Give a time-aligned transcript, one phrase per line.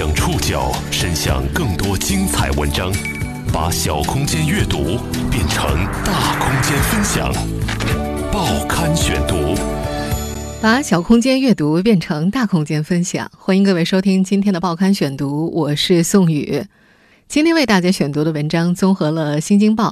[0.00, 2.90] 将触角伸向更多精彩文章，
[3.52, 4.98] 把小空间阅读
[5.30, 7.30] 变成大空间分享。
[8.32, 9.54] 报刊选读，
[10.62, 13.30] 把小空间阅读变成大空间分享。
[13.36, 16.64] 欢迎各位收听今天的报刊选读，我是宋宇。
[17.28, 19.90] 今天为大家选读的文章综合了《新京报》、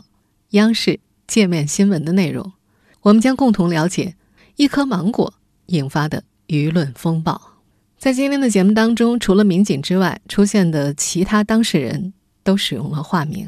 [0.52, 2.54] 央视、界面新闻的内容。
[3.02, 4.14] 我们将共同了解
[4.56, 5.34] 一颗芒果
[5.66, 7.47] 引发的舆论风暴。
[7.98, 12.12] 在今天的节目当中，除了民警之外，出现的其他当事人
[12.44, 13.44] 都使用了化名。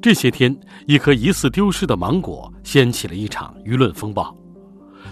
[0.00, 4.34] 这些天，一颗疑似丢失的芒果掀起了一场舆论风暴。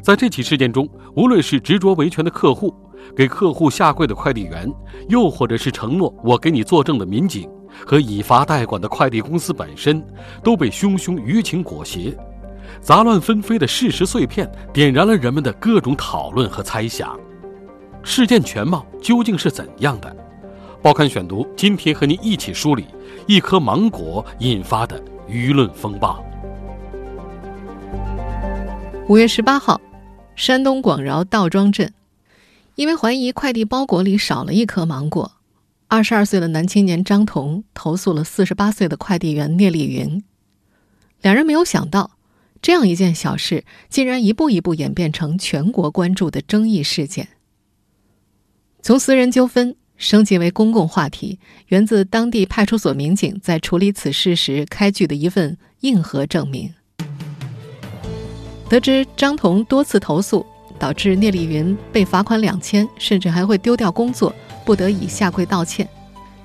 [0.01, 2.75] 在这起事件中，无论是执着维权的客户、
[3.15, 4.67] 给客户下跪的快递员，
[5.11, 7.47] 又或者是承诺我给你作证的民警
[7.85, 10.03] 和以罚代管的快递公司本身，
[10.43, 12.17] 都被汹汹舆情裹挟。
[12.85, 17.19] 杂乱纷飞的事实碎片，点燃了人们的各种讨论和猜想。
[18.03, 20.17] 事件全貌究竟是怎样的？
[20.83, 22.85] 报刊选读今天和您一起梳理
[23.27, 26.23] 一颗芒果引发的舆论风暴。
[29.09, 29.81] 五月十八号，
[30.37, 31.91] 山东广饶道庄镇，
[32.75, 35.33] 因为怀疑快递包裹里少了一颗芒果，
[35.89, 40.23] 二十二岁的男青年张彤投诉了四十八岁的快递员聂丽云。
[41.23, 42.11] 两人没有想到。
[42.65, 47.29] 这样一件小事，竟然一步一步演变成全国关注的争议事件。
[48.81, 56.73] 从私人纠纷升级为公共话题，源自当地派出所民警在处理此事时开具的一份硬核证明。
[58.71, 60.47] 得知张彤多次投诉，
[60.79, 64.35] 导致聂丽云被罚款两千，甚至还会丢掉工作，
[64.65, 65.87] 不得已下跪道歉。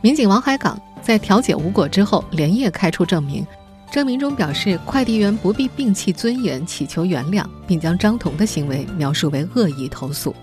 [0.01, 3.47] 民警王海港在调解无果之后，连夜开出证明。
[3.91, 10.33] 证明中表示，快递员不必摒弃尊严祈求原谅，并将张彤的行为描述为恶意投诉。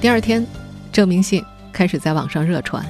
[0.00, 0.46] 第二天，
[0.92, 2.84] 证明信开始在网上热传，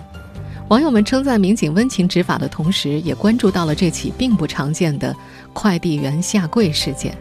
[0.69, 5.17] 网友们称赞民警温情执法的同时，也关注到了这起并不常见的
[5.55, 7.17] 快递员下跪事件。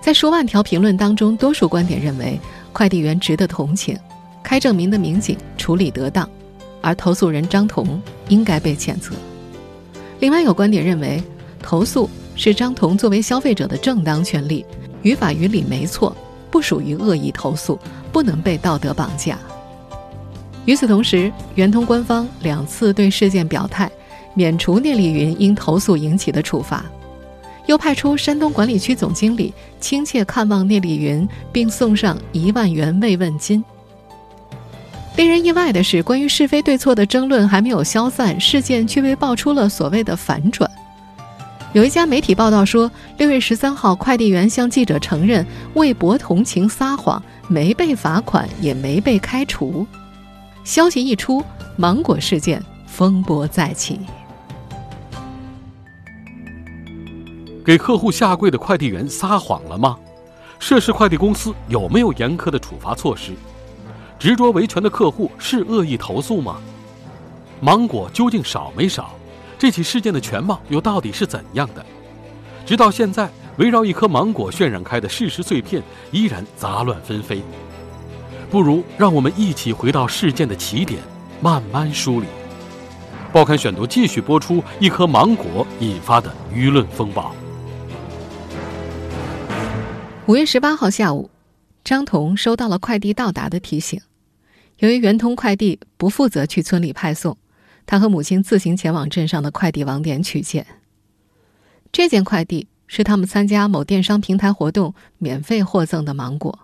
[0.00, 2.38] 在数万条评论当中，多数观点认为
[2.72, 3.98] 快递员值得同情，
[4.44, 6.28] 开证明的民警处理得当，
[6.80, 9.12] 而投诉人张彤应该被谴责。
[10.20, 11.22] 另外有观点认为，
[11.62, 14.64] 投诉是张彤作为消费者的正当权利，
[15.02, 16.16] 于法于理没错，
[16.50, 17.78] 不属于恶意投诉，
[18.12, 19.38] 不能被道德绑架。
[20.64, 23.90] 与此同时，圆通官方两次对事件表态，
[24.34, 26.84] 免除聂丽云因投诉引起的处罚，
[27.66, 33.64] 又派出山东管理区总经理亲切看望聂丽云，并送上一万元慰问金。
[35.18, 40.70] 令人意外的是，关于是非对错的争论还没有消散，事件却被爆出了所谓的反转。
[41.72, 49.84] 有一家媒体报道说，六月十三号，快递员向记者承认为博同情撒谎，没被罚款，也没被开除。
[50.62, 51.42] 消息一出，
[51.74, 53.98] 芒果事件风波再起。
[57.64, 59.98] 给客户下跪的快递员撒谎了吗？
[60.60, 63.32] 涉事快递公司有没有严苛的处罚措施？
[64.18, 66.56] 执着维权的客户是恶意投诉吗？
[67.60, 69.14] 芒果究竟少没少？
[69.58, 71.84] 这起事件的全貌又到底是怎样的？
[72.66, 77.42] 直到现在，围绕一颗芒果渲染开的事实碎片依然杂乱纷飞。
[78.50, 81.00] 不如让我们一起回到事件的起点，
[81.40, 82.26] 慢慢梳理。
[83.32, 87.34] 报刊选读继续播出一颗芒果引发的舆论风暴。
[90.26, 91.30] 五月十八号下午，
[91.84, 94.00] 张彤收到了快递到达的提醒。
[94.78, 97.36] 由于圆通快递不负责去村里派送，
[97.84, 100.64] 他和母亲自行前往镇上的快递网点取件。
[101.90, 106.60] 这件快递是他们参加某电商平台活动免费获赠的芒果。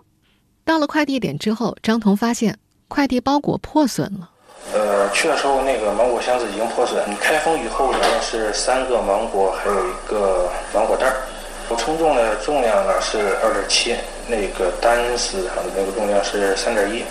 [0.63, 4.31] 到了快递点之后，张彤发现快递包裹破损了。
[4.73, 11.27] 呃，去的时候那个芒果箱子已经破损，开封以后呢是三个芒果，还有一个芒果袋儿。
[11.67, 13.93] 我称重的重量呢是二点七，
[14.29, 17.03] 那个单子上的那个重量是三点一。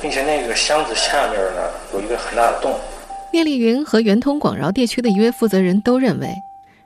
[0.00, 1.62] 并且那个箱子下面呢
[1.92, 2.78] 有一个很大的洞。
[3.32, 6.34] 聂丽云和圆通广饶地区的一位负责人都认为，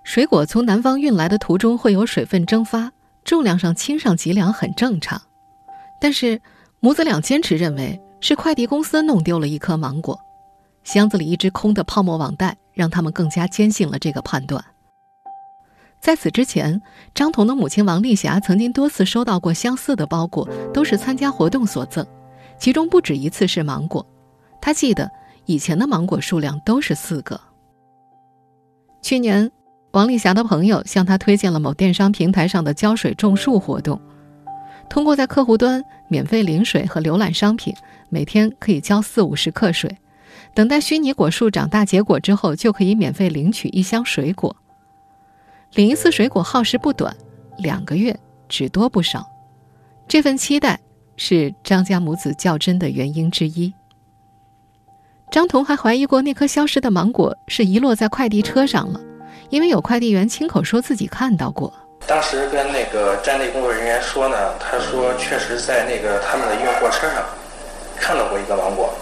[0.03, 2.93] 水果从南方运来的途中会有水分蒸发，
[3.25, 5.21] 重量上轻上几两很正常。
[6.01, 6.41] 但是
[6.81, 10.21] 母子俩坚持认为是快递公司弄丢了一颗芒果，
[10.83, 14.63] 箱子里一只空的泡沫网袋让他们更加坚信了这个判断。
[15.99, 16.83] 在此之前，
[17.15, 22.07] 张彤的母亲王丽霞曾经多次收到过相似的包裹，都是参加活动所赠。
[22.65, 24.07] 其中不止一次是芒果，
[24.59, 25.11] 他记得
[25.45, 27.39] 以前的芒果数量都是四个。
[29.03, 29.53] 去年，
[29.91, 34.01] 王丽霞的朋友向他推荐了某电商平台上的浇水种树活动，
[34.89, 37.75] 通过在客户端免费领水和浏览商品，
[38.09, 39.99] 每天可以浇四五十克水，
[40.55, 44.57] 等待虚拟果树长大结果之后，就可以免费领取一箱水果。
[45.75, 47.15] 领一次水果耗时不短，
[47.59, 48.19] 两个月
[48.49, 49.29] 只多不少。
[50.09, 50.81] 这份期待
[51.17, 53.73] 是张家母子较真的原因之一。
[55.31, 59.01] 张彤还怀疑过那颗消失的芒果是遗落在快递车上了，
[59.51, 61.73] 因为有快递员亲口说自己看到过。
[62.07, 67.25] 当时跟那个站内工作人员说呢，他说确实在那个他们的运货车上
[67.97, 68.93] 看到过一个芒果，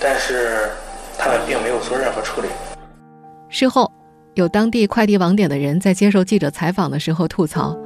[0.00, 0.70] 但是
[1.16, 2.48] 他们并没有做任何处理。
[3.48, 3.90] 事后。
[4.34, 7.76] 有当地快递网点的人在接受记者采访的时候吐槽，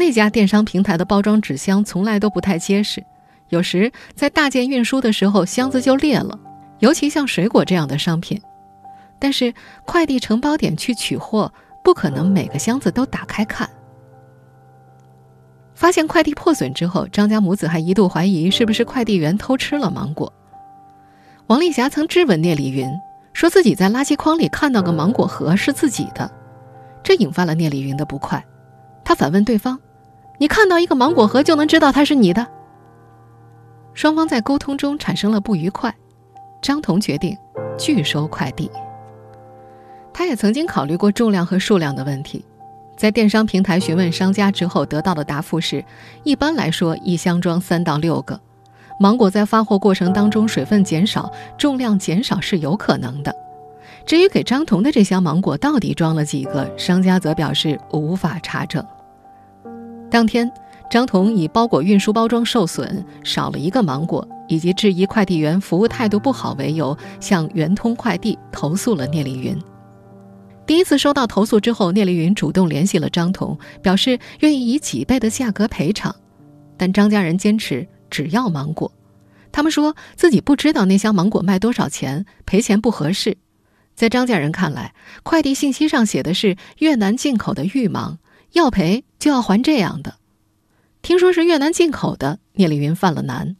[0.00, 3.04] 那家电商平台的包装纸箱从来都不太结实，
[3.50, 6.40] 有时在大件运输的时候箱子就裂了，
[6.78, 8.40] 尤其像水果这样的商品。
[9.18, 9.52] 但是
[9.84, 11.52] 快递承包点去取货，
[11.84, 13.68] 不可能每个箱子都打开看。
[15.74, 20.32] 发现快递破损之后，张家母子还一度怀疑是不是快递员偷吃了芒果。
[21.48, 22.88] 王丽霞曾质问聂丽云。
[23.34, 26.30] 说自己在垃圾筐里看到个芒果核是自己的，
[27.02, 28.42] 这引发了聂丽云的不快。
[29.04, 29.78] 他反问对方
[30.40, 32.46] ：“你看到一个芒果核就能知道它是你的？”
[33.92, 35.94] 双方在沟通中产生了不愉快，
[36.62, 37.36] 张彤决定
[37.78, 38.70] 拒收快递。
[40.14, 42.42] 他也曾经考虑过重量和数量的问题，
[42.96, 45.84] 在电商平台询问商家之后得到的答复是：
[46.22, 48.40] 一般来说，一箱装三到六个。
[48.98, 53.34] 芒果在发货过程当中水分减少，重量减少是有可能的。
[54.06, 58.82] 至于给张彤的这箱芒果到底装了几个，商家则表示无法查证。
[60.10, 60.50] 当天，
[60.90, 69.56] 张彤以包裹运输包装受损、少了一个芒果，以及质疑快递员服务态度不好为由，向圆通快递投诉了聂丽云。
[70.66, 76.14] 第一次收到投诉之后，聂丽云主动联系了张彤，表示愿意以几倍的价格赔偿，
[76.76, 77.86] 但张家人坚持。
[78.10, 78.92] 只要芒果，
[79.52, 83.36] 他们说自己不知道那箱芒果卖多少钱，赔钱不合适。
[83.94, 84.92] 在张家人看来，
[85.22, 88.18] 快递信息上写的是越南进口的玉芒，
[88.52, 90.14] 要赔就要还这样的。
[91.02, 93.54] 听说是越南进口的，聂丽云犯了难。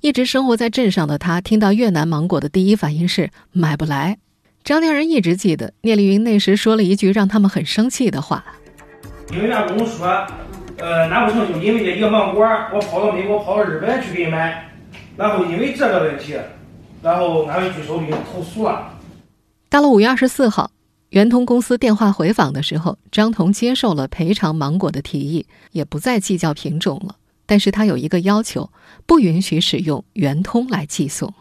[0.00, 4.18] 一直生活在镇上的他，听到越南芒果的第一反应是买不来。
[4.62, 8.44] 张家人一直记得聂丽云那时说了一句让他们很生气的话
[9.32, 10.26] ：“因为那公说。”
[10.76, 12.44] 呃，难不成就因为这一个芒果，
[12.74, 14.68] 我跑到美国、跑到日本去给你买，
[15.16, 16.36] 然后因为这个问题，
[17.00, 18.92] 然后俺们拒收你投诉了。
[19.70, 20.68] 到了五月二十四号，
[21.14, 27.14] 圆通公司电话回访的时候，张彤接受了赔偿芒果的提议，也不再计较品种了。
[27.46, 28.68] 但是他有一个要求，
[29.06, 31.32] 不允许使用圆通来寄送。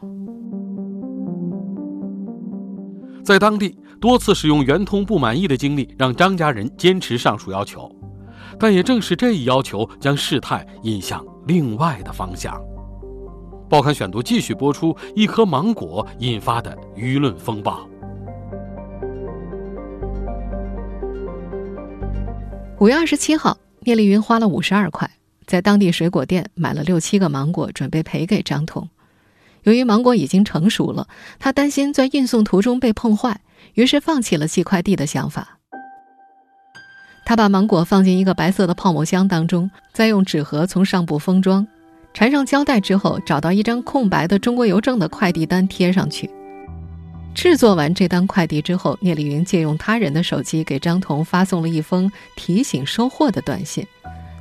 [3.23, 7.91] 在当地多次使用圆通不满意的经历，让张家人坚持上述要求。
[8.59, 12.55] 但也正是这一要求，将事态引向另外的方向。
[13.67, 17.89] 报刊选读继续播出一颗芒果引发的舆论风暴。
[22.83, 25.09] 五月二十七号，聂丽云花了五十二块，
[25.45, 28.89] 在当地水果店买了六七个芒果，准备赔给张彤。
[29.61, 31.07] 由于芒果已经成熟了，
[31.39, 33.39] 他担心在运送途中被碰坏，
[33.75, 35.59] 于是放弃了寄快递的想法。
[37.23, 41.65] 他把芒果放进一个白色的泡沫箱当中，再用纸盒从上部封装，
[42.13, 46.29] 缠上胶带之后，找到一张空白的中国邮政的快递单贴上去。
[47.33, 53.85] 制作完这单快递之后，聂丽云借用他人的手机给张彤发送了一封提醒收货的短信，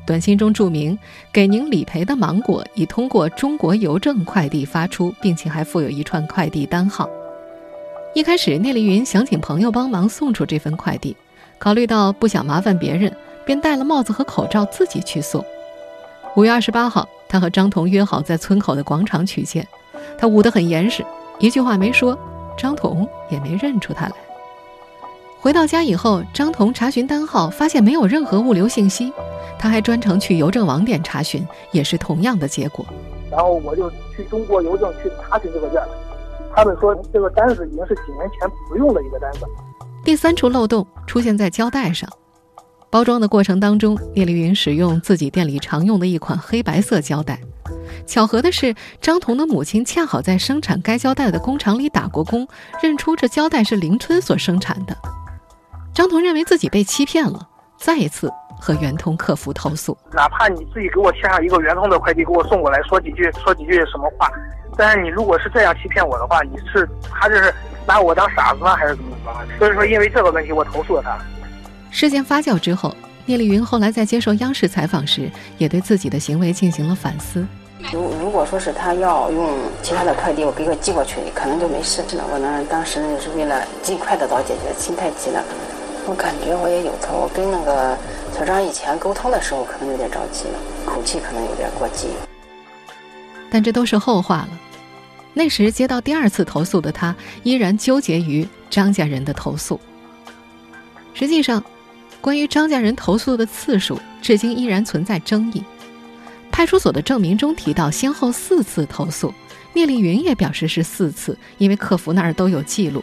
[0.07, 0.97] 短信中注明
[1.33, 7.09] ：“给您理赔的芒果已通过中国邮政快递发出，并且还附有一串快递单号。”
[8.15, 11.17] 一开始，聂丽云想请朋友帮忙送出这份快递。
[11.59, 13.15] 考虑到不想麻烦别人，
[13.47, 15.43] 便戴了帽子和口罩自己去送。
[16.37, 19.67] 五月二十八号，他和张彤约好在村口的广场取件。
[20.19, 21.05] 他捂得很严实，
[21.39, 22.19] 一句话没说，
[22.57, 24.13] 张彤也没认出他来。
[25.41, 29.13] 回到家以后，张彤查询单号，发现没有任何物流信息。
[29.59, 32.85] 他还专程去邮政网点查询，也是同样的结果。
[33.31, 35.81] 然后我就去中国邮政去查询这个件，
[36.55, 39.41] 他们说这个单子已经是几年前不用的一个单子。
[40.05, 42.09] 第三处漏洞出现在胶带上，
[42.91, 47.41] 包装的过程当中，聂丽云使用自己店里常用的一款黑白色胶带。
[48.07, 52.47] 巧合的是，张彤的母亲恰好在生产该胶带的工厂里打过工，
[52.83, 54.97] 认出这胶带是邻村所生产的。
[55.95, 58.31] 张彤认为自己被欺骗了，再一次
[58.61, 59.97] 和圆通客服投诉。
[60.13, 64.31] 哪怕你自己给我贴上一个圆通的快递给我送过来，说几句说几句什么话，
[64.77, 67.53] 但是你如果是这样欺骗我的话，你是他这是。
[67.85, 68.77] 拿我当傻子吗？
[68.77, 69.59] 还是怎么着？
[69.59, 71.19] 所以说，因为这个问题，我投诉了他。
[71.91, 72.95] 事件发酵之后，
[73.27, 77.45] 聂丽云后来在接受央视采访时，也对自己的行为进行了反思。
[77.91, 82.05] 如如果说是他要用其他的快递，我给个寄过去，可能就没事。
[82.31, 85.43] 我呢，当时是为了尽快的到解决，心太急了。
[86.07, 87.97] 我感觉我也有错，我跟那个
[88.37, 92.09] 小张以前沟通的时候，可能有点着急了，口气可能有点过激。
[93.51, 94.49] 但这都是后话了。
[95.35, 99.79] 那时接到第二次投诉的他，依然纠结于张家人的投诉。
[101.15, 101.62] 实际上，
[102.21, 105.62] 关于张家人投诉的次数，至今依然存在争议。
[106.53, 109.33] 派出所的证明中提到先后四次投诉，
[109.73, 113.03] 聂丽云也表示是四次，因为客服那儿都有记录。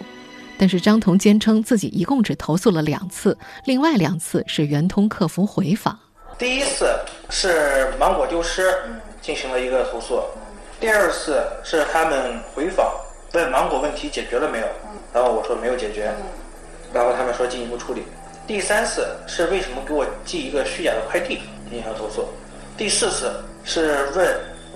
[0.56, 5.98] 但是张彤坚称自己一共只投诉了两次，另外两次是圆通客服回访。
[6.38, 6.88] 第一次
[7.30, 8.72] 是芒果丢失，
[9.20, 10.20] 进行了一个投诉；
[10.80, 12.94] 第二次是他们回访，
[13.34, 14.68] 问芒果问题解决了没有，
[15.12, 16.14] 然后我说没有解决，
[16.94, 18.04] 然后他们说进一步处理。
[18.46, 21.40] 第三次是为什么给我寄一个虚假的快递
[21.70, 22.28] 进行投诉。
[22.80, 23.30] 第四次
[23.66, 24.26] 是问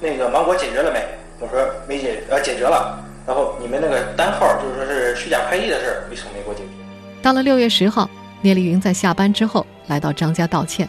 [0.01, 1.01] 那个芒果解决了没？
[1.39, 1.57] 我说
[1.87, 3.01] 没解，呃，解决了。
[3.25, 6.69] 然后你们那个单号就是说是虚假快递的事儿，为什么没给我解决？
[7.21, 8.09] 到了六月十号，
[8.41, 10.87] 聂丽云在下班之后来到张家道歉。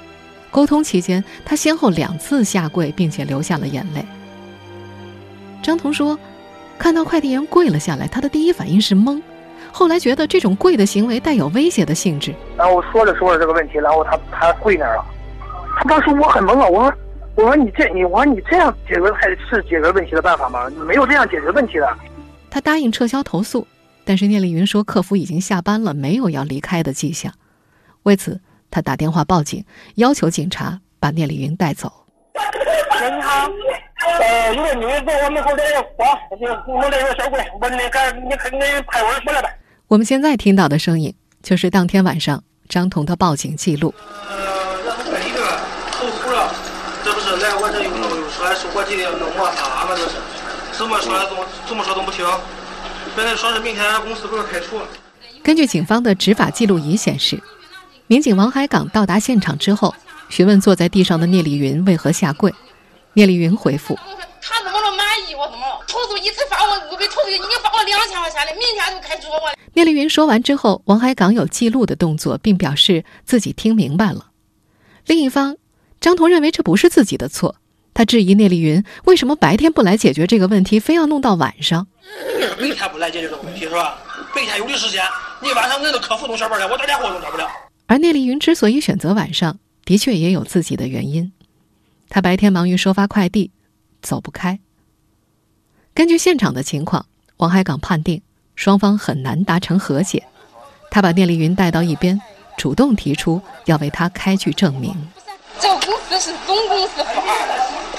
[0.50, 4.04] 沟通期间，她先后两次下跪，并且流下了眼泪。
[5.62, 6.18] 张彤说，
[6.76, 9.23] 看到快递员跪了下来，他的第一反应是懵，
[9.71, 12.35] 后来觉得这种跪的行为带有威胁的性质。
[12.56, 15.04] 然后我说着说着这个问题，然后他他跪那儿了。
[15.76, 16.92] 他当时我很懵啊，我说。
[17.37, 20.71] 我说你这你我说你这样解决还是解决问题的办法吗？
[20.87, 21.97] 没有这样解决问题的。
[22.49, 23.67] 他答应撤销投诉，
[24.05, 27.33] 但是聂丽云说客服已经下班了，没有要离开的迹象。
[28.05, 29.64] 为此，他打电话报警，
[29.97, 31.93] 要求警察把聂丽云带走。
[32.35, 33.50] 你好，
[34.21, 35.64] 呃，有个女的在我门口在
[35.97, 36.17] 晃，
[36.69, 39.50] 我这有小鬼，我那个你看你派我出来吧。
[39.88, 41.12] 我们现在听到的声音，
[41.43, 43.93] 就是当天晚上张彤的报警记录。
[47.35, 48.09] 来我这又弄
[48.76, 50.16] 我今天弄我啥嘛这是，
[50.76, 52.26] 怎么说怎么怎么说都不听。
[53.14, 54.81] 本来说是明天公司不要开除。
[55.45, 57.40] 根据警方的执法记录仪显示，
[58.09, 59.95] 民警王海港到达现场之后，
[60.28, 62.52] 询问坐在地上的聂丽云为何下跪。
[63.12, 63.97] 聂丽云回复
[64.43, 69.38] ：“他怎么了满意我怎么投诉一次罚我五百，投诉已经罚我两千块钱了，明天就开除我。”
[69.75, 74.31] 聂丽云说完之后，王海港有记录的动作，并表示自己听明白了。
[75.07, 75.57] 另一方。
[76.00, 77.57] 张彤认为这不是自己的错，
[77.94, 81.86] 他质疑聂丽云为什么白天不来解决这个问题，非要弄到晚上。
[82.60, 83.96] 白天不来解决这个问题是吧？
[84.34, 85.02] 白天有的时间，
[85.40, 87.48] 你晚上人的客服都下班了，我打电话都打不了。
[87.86, 91.32] 而聂丽云之所以选择晚上，的确也有自己的原因。
[92.08, 93.52] 他白天忙于收发快递，
[94.02, 94.58] 走不开。
[95.94, 98.20] 根据现场的情况，王海港判定
[98.56, 100.24] 双方很难达成和解。
[100.90, 102.20] 他把聂丽云带到一边，
[102.56, 104.94] 主动提出要为他开具证明。
[105.60, 107.02] 这个公司是总公司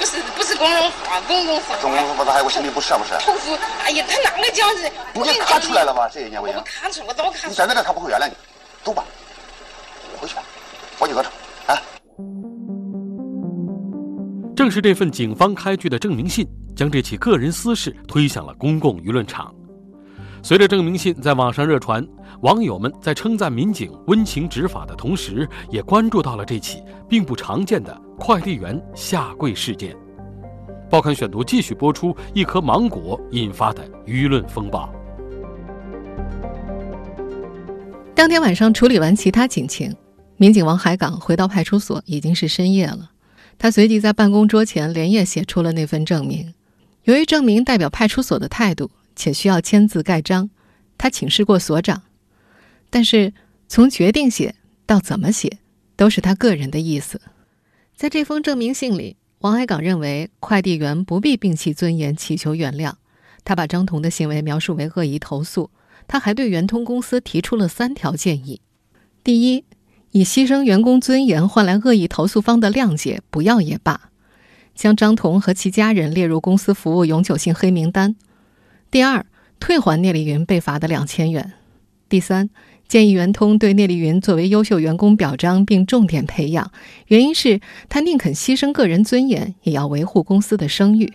[0.06, 1.64] 是不是工人发，总公司。
[1.80, 3.12] 总公司发，他还有个心里不是不是？
[3.18, 4.90] 投诉，哎呀，他哪个讲是？
[5.14, 6.08] 你看出来了吗？
[6.08, 7.50] 这一年我已经看出来，我早看出来。
[7.50, 8.34] 你在那来，他不会原谅你。
[8.84, 9.04] 走吧，
[10.20, 10.42] 回去吧，
[11.00, 11.30] 我去喝茶
[11.66, 11.82] 啊。
[14.54, 16.46] 正是这份警方开具的证明信，
[16.76, 19.52] 将这起个人私事推向了公共舆论场。
[20.46, 22.06] 随着证明信在网上热传，
[22.42, 29.92] 网友们在称赞民警温情执法的同时，也关注到了这起并不常见的快递员下跪事件。
[30.88, 34.88] 报刊选读继续播出一颗芒果引发的舆论风暴。
[38.14, 39.92] 当天晚上处理完其他警情，
[40.36, 43.10] 民警王海港回到派出所已经是深夜了。
[43.58, 46.54] 他随即在办公桌前连夜写出了那份证明。
[47.02, 48.88] 由于证明代表派出所的态度。
[49.16, 50.50] 且需要签字盖章，
[50.96, 52.02] 他请示过所长，
[52.90, 53.32] 但是
[53.66, 54.54] 从决定写
[54.84, 55.58] 到怎么写，
[55.96, 57.20] 都是他个人的意思。
[57.96, 62.92] 在这封证明信里，王海港认为快递员不必摒弃尊严祈求原谅。
[63.42, 65.70] 他把张彤的行为描述为恶意投诉，
[66.06, 68.60] 他还对圆通公司提出了三条建议：
[69.24, 69.64] 第一，
[70.10, 74.10] 以牺牲员工尊严换来恶意投诉方的谅解，不要也罢；
[74.74, 78.16] 将张彤和其家人列入公司服务永久性黑名单。
[78.90, 79.26] 第二，
[79.58, 81.52] 退还聂丽云被罚的两千元。
[82.08, 82.48] 第三，
[82.88, 86.70] 建议圆通对聂丽云作为优秀员工表彰，并重点培养。
[87.08, 91.12] 原因是他宁肯牺牲个人尊严，也要维护公司的声誉。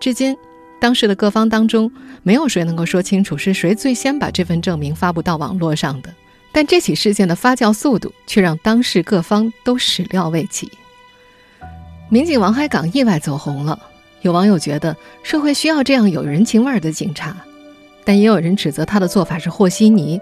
[0.00, 0.36] 至今，
[0.80, 1.90] 当时的各方当中，
[2.22, 6.12] 没有谁能够说清楚是谁最先把这份证明发布到网络上的。
[6.50, 10.70] 但这起事件的发酵速度，却让当事各方都始料未及。
[12.08, 13.78] 民警王海港意外走红了。
[14.22, 17.36] 有网友觉得社会需要这样有人情味儿的警察，
[18.04, 20.20] 但也有人指责他的做法是和稀泥。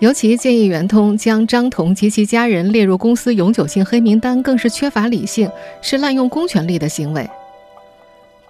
[0.00, 5.50] 尤其建议圆通将张彤及其家人列入公司永久性黑名单，更是缺乏理性，
[5.80, 7.28] 是滥用公权力的行为。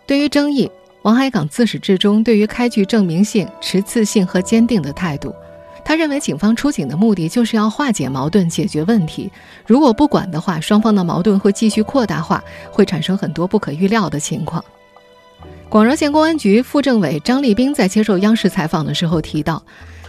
[0.06, 0.70] 对于争议，
[1.02, 5.34] 王海港自始至终对于开具证明性持自信和坚定的态度。
[5.84, 9.30] 他认为警方出警的目的就是要化解矛盾、解决问题。
[9.66, 14.64] 如果不管的话，双方的矛盾会继续扩大化，会产生很多不可预料的情况。
[15.68, 19.62] 广饶县公安局副政委张立兵在接受央视采访的时候提到，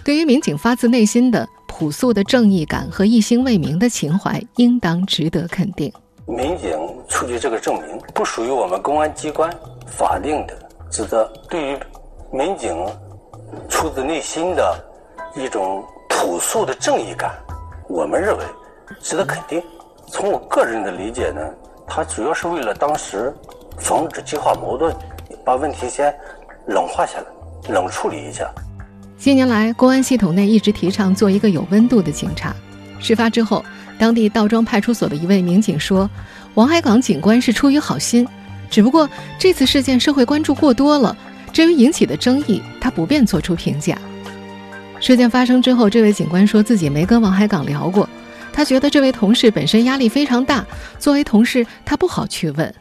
[0.03, 5.91] 对于民警发自内心的朴素的正义感和一心为民的情怀，应当值得肯定。
[6.27, 6.72] 民警
[7.08, 9.51] 出具这个证明，不属于我们公安机关
[9.86, 10.58] 法定的
[10.89, 11.32] 职责。
[11.50, 11.77] 对于
[12.32, 12.75] 民警
[13.67, 14.84] 出自内心的
[15.36, 17.30] 一种朴素的正义感，
[17.89, 18.44] 我们认为
[19.01, 19.62] 值得肯定。
[20.08, 21.42] 从我个人的理解呢，
[21.86, 23.34] 他主要是为了当时
[23.77, 24.96] 防止激化矛盾，
[25.44, 26.13] 把问题先
[26.68, 27.25] 冷化下来，
[27.74, 28.50] 冷处理一下。
[29.18, 32.56] 近年来，公安系统内一直提倡做一个有温度的警察。
[33.00, 33.62] 事发之后，
[34.00, 36.10] 当地道庄派出所的一位民警说
[36.56, 38.25] ：“王海港警官是出于好心，
[38.70, 41.15] 只不过这次事件社会关注过多了，
[41.51, 43.98] 至于引起的争议，他不便做出评价。”
[45.06, 48.10] 事件发生之后，这位警官说自己没跟王海港聊过，
[48.52, 50.66] 他觉得这位同事本身压力非常大，
[50.98, 52.74] 作为同事他不好去问。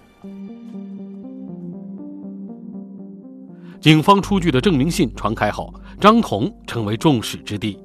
[3.78, 7.78] 警方出具的证明信传开后，张彤成为众矢之的，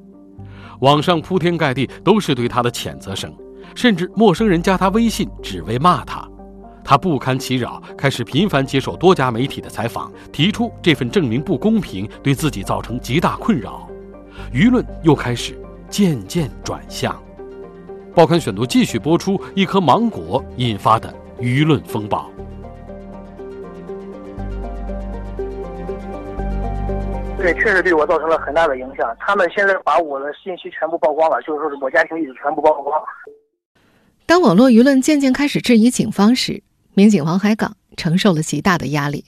[0.79, 3.29] 网上铺天盖地都是对他的谴责声，
[3.75, 6.25] 甚至陌生人加他微信只为骂他，
[6.81, 13.85] 他不堪其扰，开始频繁接受多家媒体的采访，提出这份证明不公平，对自己造成极大困扰，
[14.53, 17.15] 舆论又开始渐渐转向。
[18.15, 22.29] 报刊选读继续播出一颗芒果引发的舆论风暴。
[27.37, 29.15] 对，确实对我造成了很大的影响。
[29.19, 33.01] 他们现在把我的信息全部曝光了，就是说我家庭历史全部曝光。
[34.25, 36.61] 当网络舆论渐渐开始质疑警方时，
[36.93, 39.23] 民警王海港承受了极大的压力。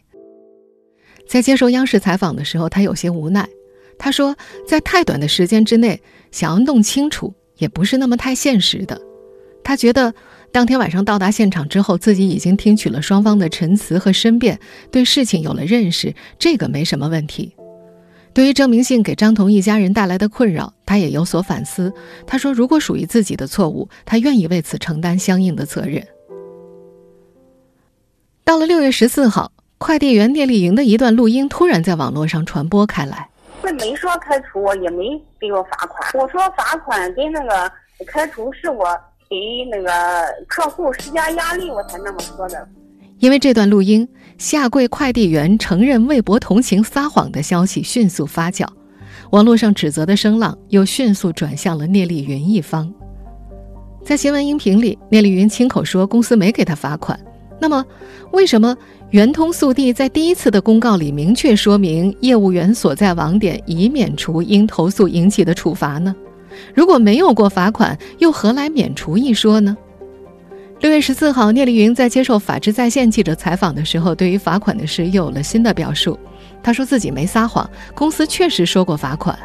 [1.25, 3.47] 在接受央视采访的时候，他有些无奈。
[4.03, 4.35] 他说，
[4.67, 8.99] 在太短的时间之内想要弄清楚，也不是那么太现实的。
[9.63, 10.11] 他觉得，
[10.51, 14.59] 当天晚上到达现场之后，自己已经听取了双方的陈词和申辩，
[14.91, 17.55] 对事情有了认识，这个没什么问题。
[18.33, 21.93] 对于郑明信给张彤一家人带来的困扰，他也有所反思。
[22.25, 26.03] 他说：“如果属于自己的错误，他愿意为此承担相应的责任。”
[28.43, 33.29] 到了六月十四号，快递员聂丽云的一段录音突然在网络上传播开来。
[33.61, 36.11] 这没说开除我，也没给我罚款。
[36.13, 37.71] 我说罚款跟那个
[38.07, 38.85] 开除是我
[39.29, 39.37] 给
[39.69, 39.89] 那个
[40.47, 42.67] 客户施加压力，我才那么说的。
[43.19, 48.67] 因为这段录音，下跪快递员承认为博同情撒谎的消息迅速发酵，
[49.29, 52.91] 网络上指责的声浪又迅速转向了聂丽云一方。
[54.03, 57.19] 在新闻音频里，聂丽云亲口说公司没给他罚款。
[57.59, 57.85] 那么，
[58.31, 58.75] 为什么
[59.11, 66.15] 圆通速递在第一次的公告里明确说明业务员所在网点已免除因投诉引起的处罚呢？
[66.73, 69.75] 如果没有过罚款，又何来免除一说呢？
[70.79, 76.17] 六月十四号，聂丽云在接受《法治在线》记者采访的时候，对于罚款的事又有了新的表述。
[76.63, 79.37] 她说自己没撒谎，公司确实说过罚款。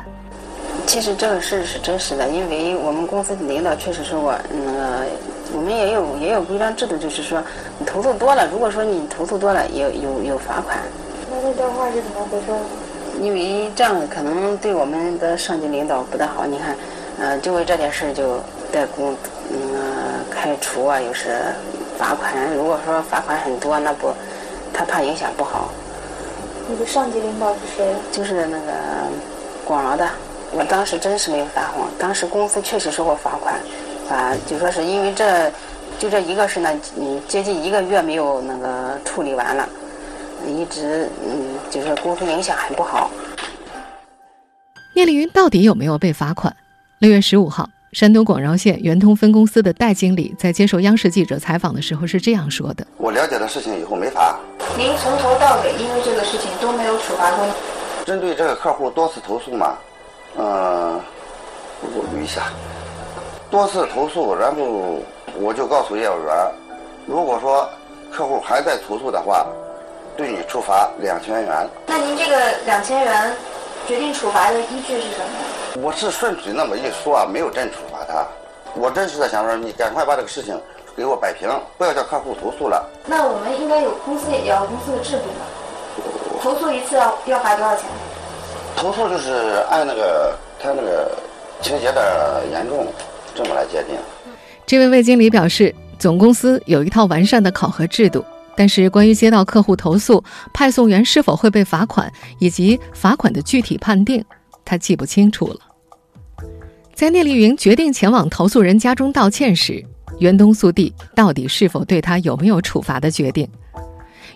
[0.86, 5.06] 其实这个事是真实的，因为我们公司的领导确实说过，那个
[5.54, 7.42] 我们也有也有规章制度，就是说
[7.78, 10.78] 你投诉多了，如果说你投诉多了，有有有罚款。
[11.30, 12.46] 那这段话是怎么回事？
[13.20, 16.44] 因为这样可能对我们的上级领导不大好。
[16.46, 16.76] 你看，
[17.18, 18.40] 呃，就为这件事就
[18.72, 19.14] 带工，
[19.50, 19.58] 嗯。
[20.28, 21.40] 开除啊，又是
[21.96, 22.52] 罚款。
[22.54, 24.12] 如果说罚款很多，那不，
[24.72, 25.70] 他怕影响不好。
[26.68, 27.94] 你的上级领导是谁？
[28.12, 28.72] 就是那个
[29.64, 30.06] 广饶的。
[30.52, 33.54] 我当时真是没有撒谎，当时公司确实收过罚款，
[34.08, 35.50] 啊，就说是因为这
[35.98, 39.68] 就这一个事呢，嗯，接近一个月没有那个处理完了，
[40.46, 43.10] 一直嗯，就是公司影响很不好。
[44.94, 46.54] 聂丽云到底有没有被罚款？
[46.98, 47.68] 六月十五号。
[47.92, 54.38] 山东广饶县圆通分公司的戴经理在接受央视记者采访的时候是这样说的：“我了解的事情以后没罚。
[54.76, 57.46] 您从头到尾因为这个事情都没有处罚过。
[58.04, 59.78] 针对这个客户多次投诉嘛，
[60.36, 61.00] 嗯，
[61.80, 62.52] 我捋一下，
[63.50, 65.00] 多次投诉，然后
[65.38, 66.34] 我就告诉业务员，
[67.06, 67.68] 如果说
[68.12, 69.46] 客户还在投诉的话，
[70.16, 71.68] 对你处罚两千元。
[71.86, 73.32] 那您这个两千元
[73.86, 75.30] 决定处罚的依据是什么？”
[75.82, 78.26] 我是顺嘴那么一说啊，没有真处罚他。
[78.74, 80.60] 我真实的想说，你赶快把这个事情
[80.96, 82.84] 给我摆平，不要叫客户投诉了。
[83.06, 85.46] 那我们应该有公司也要公司的制度吧？
[86.42, 87.84] 投诉一次要要罚多少钱？
[88.76, 91.10] 投诉就是按那个他那个
[91.62, 92.86] 情节的严重，
[93.36, 93.96] 这么来界定。
[94.66, 98.24] 这位魏经理表示，总公司有一套完善的考核制度，
[98.56, 104.24] 但是关于接到客户投诉，派送员是否会被罚款，以及罚款的具体判定，
[104.64, 105.60] 他记不清楚了。
[106.94, 109.84] 在聂丽云决定前往投诉人家中道歉时，
[110.18, 113.46] 圆通速递到底是否对他有没有处罚的决定？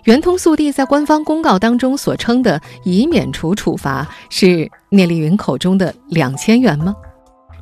[0.05, 6.95] 圆通速递在官方公告当中所称的已免除处罚，是聂丽云口中的两千元吗？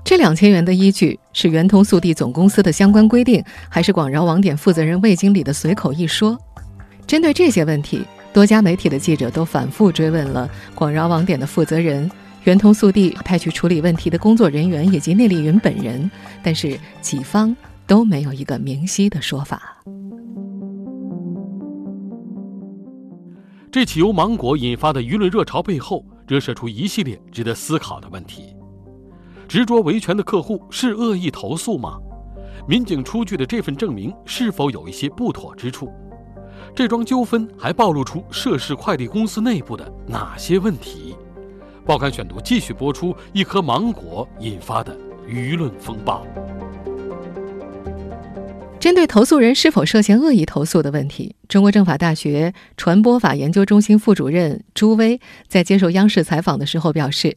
[0.09, 6.35] 这两千元的依据是圆通速递总公司的相关规定，还是广饶网点负责人魏经理的随口一说？
[7.05, 12.09] 针对这些问题，多家媒体的记者都反复追问了广饶网点的负责人、
[12.45, 16.09] 圆通速递派去处理问题的工作人员以及聂丽云本人，
[16.41, 19.77] 但是几方都没有一个明晰的说法。
[23.71, 28.55] 这起由芒果引发的舆论热潮背后，折射出一系列值得思考的问题。
[29.49, 31.97] 执着维权的客户是恶意投诉吗？
[32.67, 35.91] 民警出具的这份证明是否有一些不妥之处？
[36.75, 41.15] 这桩纠纷还暴露出涉事快递公司内部的哪些问题？
[41.83, 44.95] 报刊选读继续播出一颗芒果引发的
[45.27, 46.23] 舆论风暴。
[48.79, 57.35] 针对投诉人是否涉嫌恶意投诉的问题，中国政法大学传播法研究中心副主任朱威在接受央视采访的时候表示：“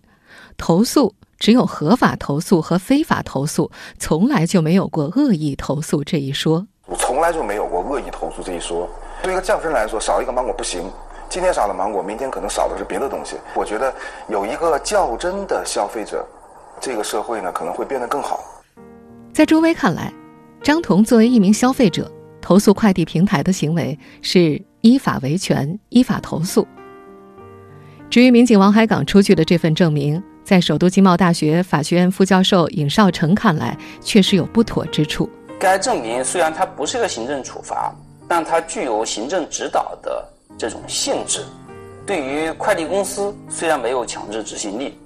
[0.58, 6.64] 投诉。”只有合法投诉和非法投诉，从来就没有过恶意投诉这一说。
[6.86, 8.88] 我从来就没有过恶意投诉这一说。
[9.24, 10.88] 对一个匠人来说，少一个芒果不行。
[11.28, 13.34] 今天少了芒果，明天可能少的是别的东西。
[13.56, 13.92] 我觉得
[14.28, 16.24] 有一个较真的消费者，
[16.80, 18.38] 这个社会呢可能会变得更好。
[19.32, 20.14] 在朱威看来，
[20.62, 22.08] 张彤作为一名消费者，
[22.40, 26.64] 投诉快递平台的行为是依法维权、依法投诉。
[28.08, 30.22] 至于民警王海港出具的这份证明。
[30.44, 35.28] 在首都经贸大学法学院副教授尹少成看来，确实有不妥之处。
[35.58, 37.94] 该证明虽然它不是个行政处罚，
[38.28, 40.28] 但它具有行政指导的
[40.58, 41.44] 这种性质。
[42.04, 44.98] 对于快递公司，虽然没有强制执行力，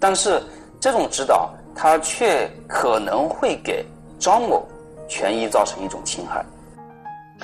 [0.00, 0.42] 但是
[0.80, 3.84] 这种指导它却可能会给
[4.18, 4.66] 张某
[5.06, 6.42] 权益造成一种侵害，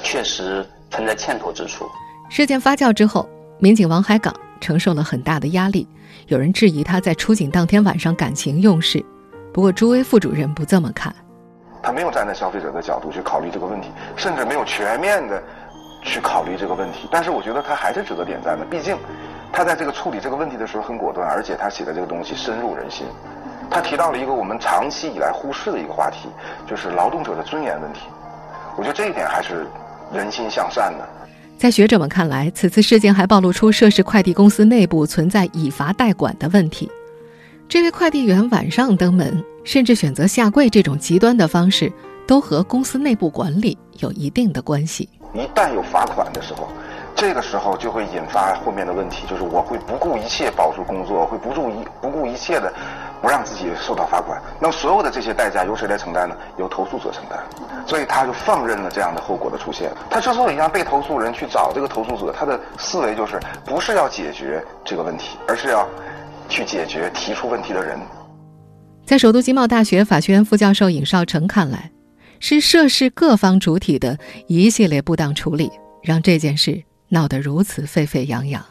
[0.03, 1.85] 确实存在欠妥之处。
[2.31, 3.29] 事件发酵之后，
[3.59, 5.87] 民警王海港承受了很大的压力。
[6.29, 9.05] 有人质疑他在出警当天晚上感情用事，
[9.53, 11.15] 不过朱威副主任不这么看。
[11.83, 15.43] 他没有站在消费者的角度去考虑这个问题，甚至没有全面的
[16.03, 17.07] 去考虑这个问题。
[17.11, 18.97] 但是我觉得他还是值得点赞的，毕竟
[19.53, 23.07] 他在这个处理这个问题的时候很果断，而且他写的这个东西深入人心。
[23.71, 26.31] 他提到了一个我们长期以来忽视的一个话题，
[26.67, 28.01] 就是劳动者的尊严问题。
[28.79, 29.67] 我觉得这一点还是
[30.11, 31.07] 人心向善的。
[31.57, 36.91] 在学者们看来，此次事件还暴露出涉事快递公司内部存在以罚代管的问题。
[37.69, 41.91] 这位快递员晚上登门，甚至选择下跪这种极端的方式，
[42.27, 45.09] 都和公司内部管理有一定的关系。
[45.33, 46.69] 一旦有罚款的时候，
[47.17, 52.73] 这个时候就会引发后面的问题，就是我会不顾一切保住工作，会不顾一不顾一切的。
[53.25, 56.37] 不让自己受到罚款，那么所有的这些代价由谁来承担呢？
[56.59, 57.43] 由投诉者承担，
[57.87, 59.91] 所以他就放任了这样的后果的出现。
[60.11, 65.89] 他之所以让被投诉人去找这个投诉者，他的思维就是不是要解决这个问题，而是要
[66.51, 67.99] 去解决提出问题的人。
[69.07, 71.91] 在首都经贸大学法学院副教授尹少成看来，
[72.41, 78.63] 是涉事各方主体的一系列不当处理，让这件事闹得如此沸沸扬扬，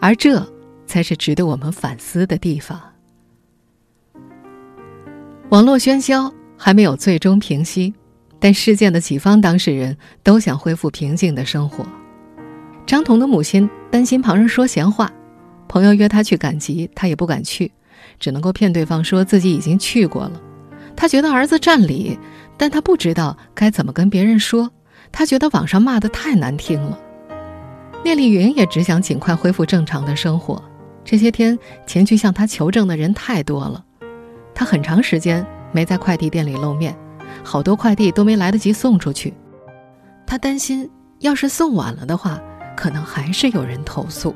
[0.00, 0.44] 而这
[0.84, 2.80] 才是值得我们反思的地方。
[5.50, 7.94] 网络喧嚣还没有最终平息，
[8.38, 11.86] 但事件的几方当事人都想恢复平静的生活。
[12.84, 15.10] 张彤的母亲担心旁人说闲话，
[15.66, 17.72] 朋友约他去赶集，他也不敢去，
[18.20, 20.32] 只能够骗对方说自己已经去过了。
[20.94, 22.18] 他觉得儿子占理，
[22.58, 24.70] 但他不知道该怎么跟别人说。
[25.10, 26.98] 他觉得网上骂的太难听了。
[28.04, 30.62] 聂丽云也只想尽快恢复正常的生活。
[31.02, 33.82] 这些天前去向他求证的人太多了。
[34.58, 36.92] 他很长时间没在快递店里露面，
[37.44, 39.32] 好多快递都没来得及送出去。
[40.26, 40.90] 他担心，
[41.20, 42.42] 要是送晚了的话，
[42.76, 44.34] 可能还是有人投诉。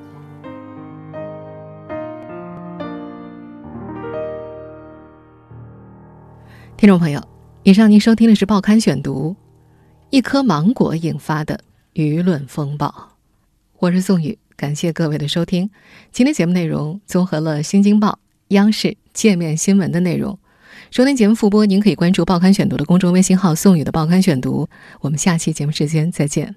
[6.76, 7.20] 听众朋友，
[7.64, 9.30] 以上您收听的是《报刊选读》，
[10.10, 11.58] 一颗芒果引发的
[11.94, 12.94] 舆论风暴。
[13.80, 15.68] 我是宋宇，感谢各位的收听。
[16.12, 18.10] 今天节目内容综合了《新京报》、
[18.50, 19.01] 央视。
[19.12, 20.38] 界面新闻的内容，
[20.90, 24.68] 收听节目复播，您可以关注《报刊选读》的公众微信号“宋宇的报刊选读”。
[25.02, 26.50] 我们下期节目时间再见。